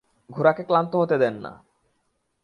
ঘোড়াকে 0.29 0.63
ক্লান্ত 0.63 0.93
হতে 0.95 1.15
দেন 1.17 1.35
না। 1.41 1.51